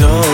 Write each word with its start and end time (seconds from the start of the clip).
don't 0.00 0.29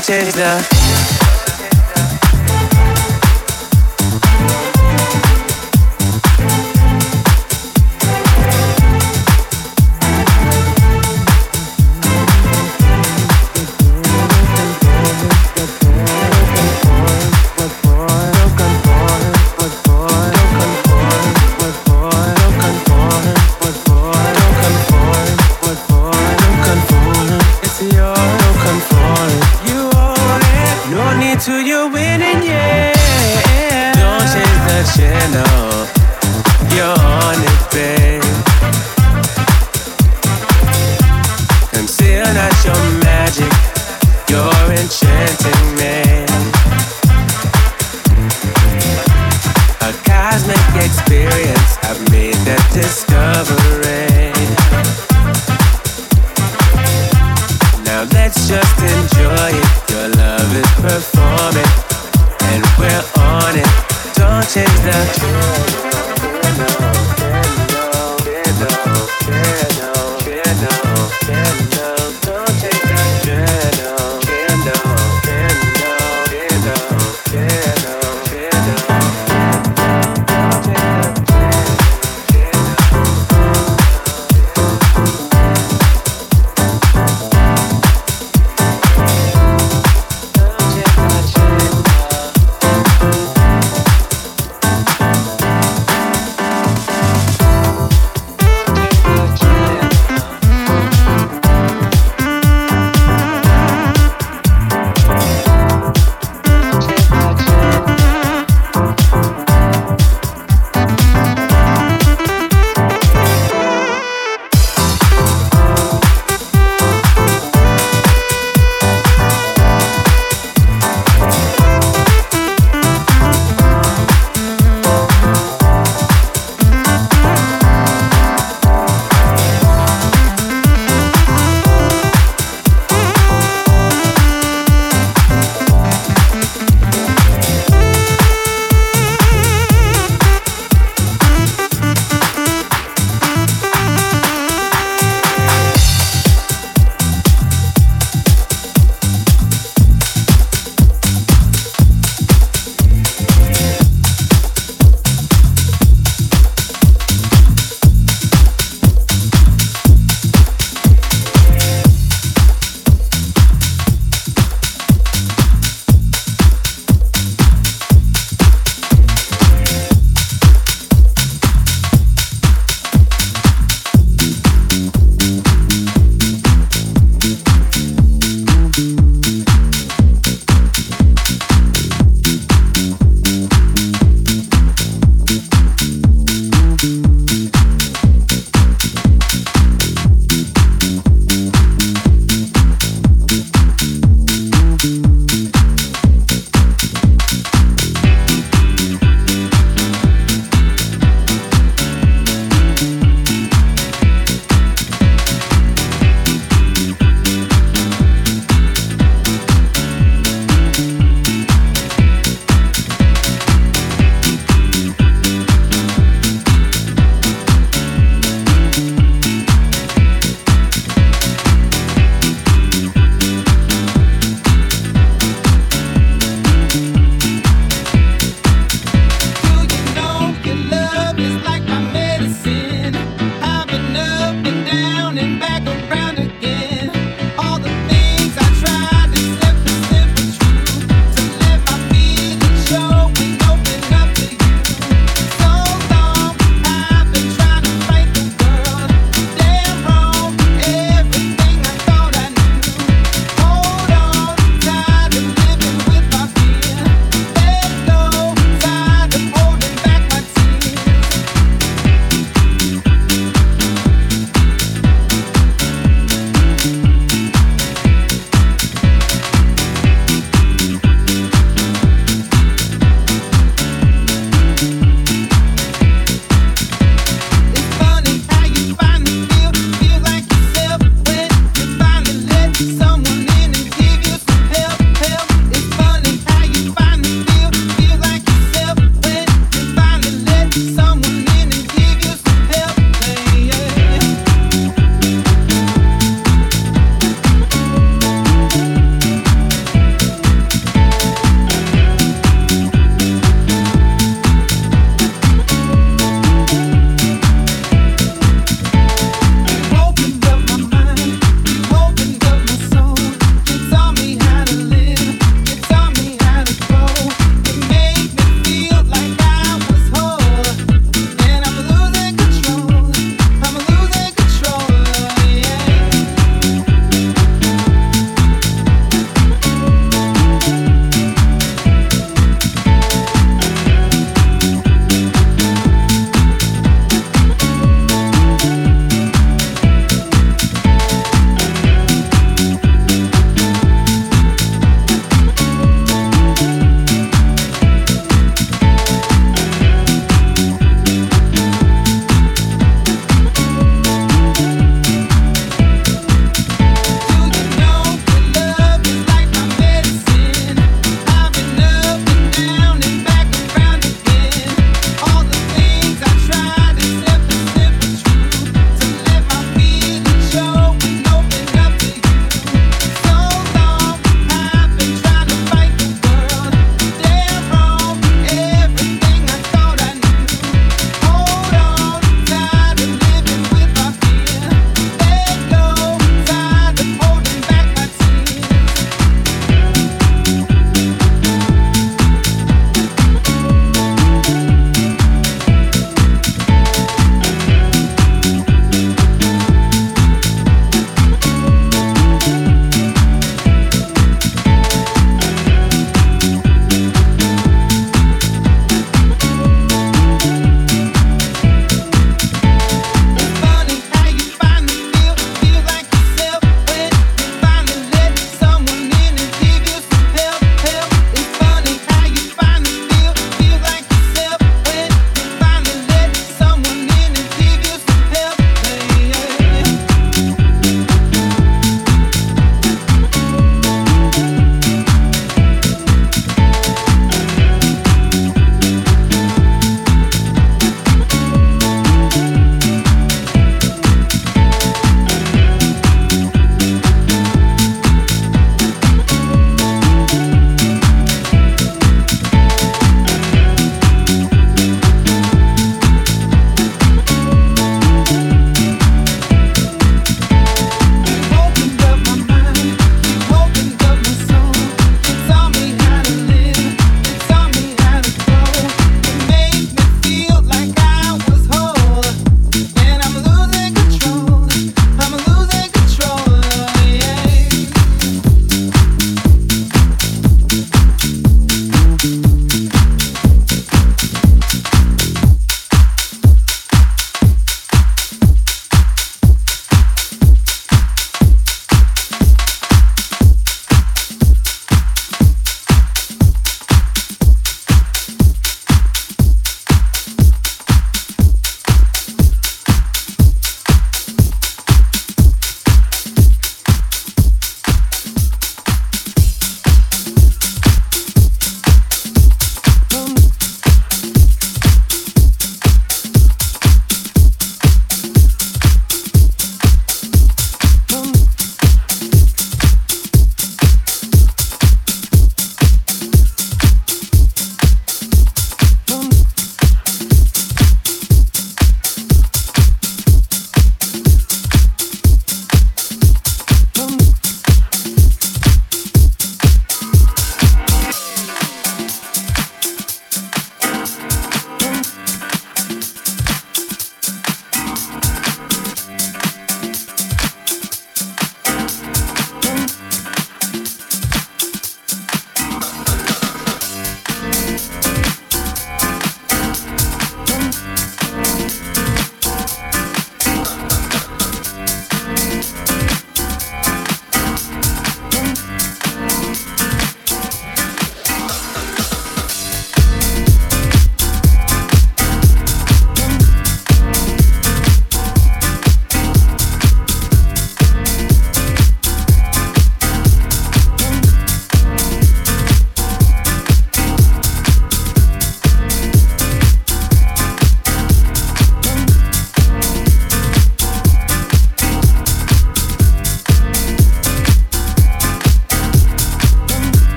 Don't 0.00 0.32
the 0.32 0.79